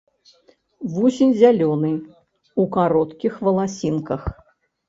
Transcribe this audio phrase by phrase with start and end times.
[0.93, 1.91] Вусень зялёны,
[2.65, 4.21] у кароткіх валасінках.